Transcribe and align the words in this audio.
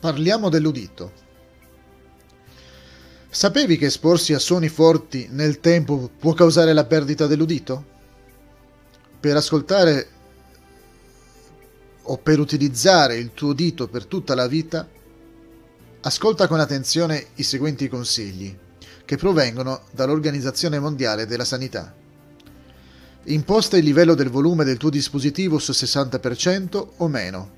Parliamo 0.00 0.48
dell'udito. 0.48 1.26
Sapevi 3.28 3.76
che 3.76 3.86
esporsi 3.86 4.32
a 4.32 4.38
suoni 4.38 4.68
forti 4.68 5.26
nel 5.30 5.58
tempo 5.58 6.08
può 6.18 6.34
causare 6.34 6.72
la 6.72 6.84
perdita 6.84 7.26
dell'udito? 7.26 7.84
Per 9.18 9.36
ascoltare 9.36 10.08
o 12.02 12.16
per 12.18 12.38
utilizzare 12.38 13.16
il 13.16 13.32
tuo 13.34 13.48
udito 13.48 13.88
per 13.88 14.06
tutta 14.06 14.36
la 14.36 14.46
vita, 14.46 14.88
ascolta 16.00 16.46
con 16.46 16.60
attenzione 16.60 17.26
i 17.34 17.42
seguenti 17.42 17.88
consigli, 17.88 18.56
che 19.04 19.16
provengono 19.16 19.82
dall'Organizzazione 19.90 20.78
Mondiale 20.78 21.26
della 21.26 21.44
Sanità. 21.44 21.92
Imposta 23.24 23.76
il 23.76 23.84
livello 23.84 24.14
del 24.14 24.30
volume 24.30 24.62
del 24.64 24.76
tuo 24.78 24.90
dispositivo 24.90 25.58
su 25.58 25.72
60% 25.72 26.88
o 26.96 27.08
meno. 27.08 27.57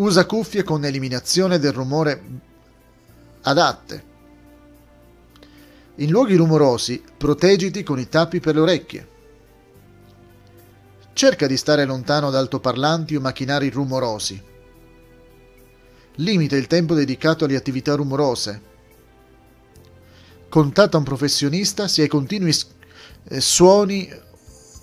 Usa 0.00 0.24
cuffie 0.24 0.62
con 0.62 0.82
eliminazione 0.82 1.58
del 1.58 1.72
rumore 1.72 2.22
adatte. 3.42 4.04
In 5.96 6.08
luoghi 6.08 6.36
rumorosi, 6.36 7.02
proteggiti 7.18 7.82
con 7.82 7.98
i 7.98 8.08
tappi 8.08 8.40
per 8.40 8.54
le 8.54 8.60
orecchie. 8.62 9.08
Cerca 11.12 11.46
di 11.46 11.58
stare 11.58 11.84
lontano 11.84 12.30
da 12.30 12.38
altoparlanti 12.38 13.14
o 13.14 13.20
macchinari 13.20 13.68
rumorosi. 13.68 14.42
Limita 16.14 16.56
il 16.56 16.66
tempo 16.66 16.94
dedicato 16.94 17.44
alle 17.44 17.56
attività 17.56 17.94
rumorose. 17.94 18.62
Contatta 20.48 20.96
un 20.96 21.04
professionista 21.04 21.88
se 21.88 22.00
hai 22.00 22.08
continui 22.08 22.56
eh, 23.24 23.40
suoni 23.42 24.10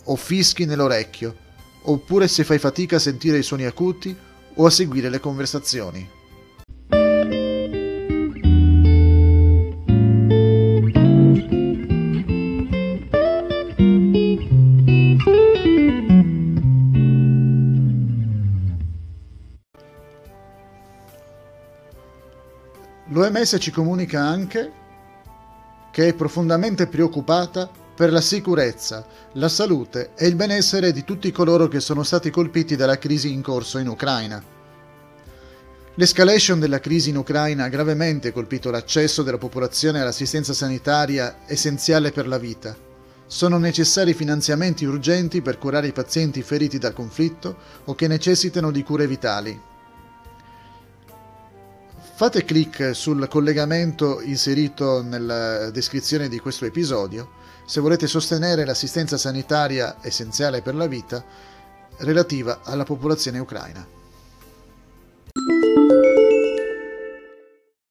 o 0.03 0.15
fischi 0.15 0.65
nell'orecchio, 0.65 1.35
oppure 1.85 2.27
se 2.27 2.43
fai 2.43 2.59
fatica 2.59 2.97
a 2.97 2.99
sentire 2.99 3.39
i 3.39 3.43
suoni 3.43 3.65
acuti 3.65 4.25
o 4.57 4.65
a 4.65 4.69
seguire 4.69 5.09
le 5.09 5.19
conversazioni. 5.19 6.15
L'OMS 23.09 23.57
ci 23.59 23.71
comunica 23.71 24.21
anche 24.21 24.71
che 25.91 26.09
è 26.09 26.13
profondamente 26.13 26.85
preoccupata 26.85 27.67
per 27.97 28.11
la 28.11 28.21
sicurezza, 28.21 29.03
la 29.33 29.49
salute 29.49 30.11
e 30.15 30.27
il 30.27 30.35
benessere 30.35 30.91
di 30.91 31.03
tutti 31.03 31.31
coloro 31.31 31.67
che 31.67 31.79
sono 31.79 32.03
stati 32.03 32.29
colpiti 32.29 32.75
dalla 32.75 32.99
crisi 32.99 33.33
in 33.33 33.41
corso 33.41 33.79
in 33.79 33.87
Ucraina. 33.87 34.39
L'escalation 35.95 36.59
della 36.59 36.79
crisi 36.79 37.09
in 37.09 37.17
Ucraina 37.17 37.63
ha 37.63 37.69
gravemente 37.69 38.31
colpito 38.31 38.69
l'accesso 38.69 39.23
della 39.23 39.39
popolazione 39.39 39.99
all'assistenza 39.99 40.53
sanitaria 40.53 41.39
essenziale 41.47 42.11
per 42.11 42.27
la 42.27 42.37
vita. 42.37 42.77
Sono 43.25 43.57
necessari 43.57 44.13
finanziamenti 44.13 44.85
urgenti 44.85 45.41
per 45.41 45.57
curare 45.57 45.87
i 45.87 45.91
pazienti 45.91 46.43
feriti 46.43 46.77
dal 46.77 46.93
conflitto 46.93 47.57
o 47.85 47.95
che 47.95 48.07
necessitano 48.07 48.69
di 48.69 48.83
cure 48.83 49.07
vitali. 49.07 49.59
Fate 52.17 52.45
clic 52.45 52.95
sul 52.95 53.27
collegamento 53.27 54.21
inserito 54.21 55.03
nella 55.03 55.69
descrizione 55.69 56.27
di 56.27 56.39
questo 56.39 56.65
episodio 56.65 57.29
se 57.63 57.79
volete 57.79 58.07
sostenere 58.07 58.65
l'assistenza 58.65 59.17
sanitaria 59.17 59.97
essenziale 60.01 60.63
per 60.63 60.73
la 60.73 60.87
vita 60.87 61.23
relativa 61.97 62.61
alla 62.63 62.85
popolazione 62.85 63.37
ucraina. 63.37 63.96